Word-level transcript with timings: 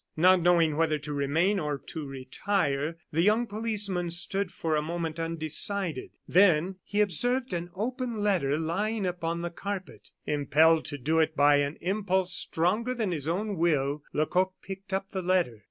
Not 0.17 0.41
knowing 0.41 0.77
whether 0.77 0.97
to 0.97 1.13
remain 1.13 1.59
or 1.59 1.79
retire, 1.95 2.97
the 3.11 3.21
young 3.21 3.45
policeman 3.45 4.09
stood 4.09 4.51
for 4.51 4.75
a 4.75 4.81
moment 4.81 5.19
undecided; 5.19 6.09
then 6.27 6.77
he 6.83 7.01
observed 7.01 7.53
an 7.53 7.69
open 7.75 8.15
letter 8.15 8.57
lying 8.57 9.05
upon 9.05 9.43
the 9.43 9.51
carpet. 9.51 10.09
Impelled 10.25 10.85
to 10.85 10.97
do 10.97 11.19
it 11.19 11.35
by 11.35 11.57
an 11.57 11.77
impulse 11.81 12.33
stronger 12.33 12.95
than 12.95 13.11
his 13.11 13.27
own 13.27 13.57
will, 13.57 14.01
Lecoq 14.11 14.53
picked 14.63 14.91
up 14.91 15.11
the 15.11 15.21
letter. 15.21 15.59